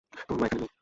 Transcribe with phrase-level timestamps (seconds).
[0.19, 0.71] তোমার মা এখানে নেই।